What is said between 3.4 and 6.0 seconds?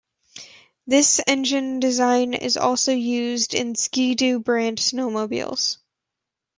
in Ski-Doo brand snowmobiles.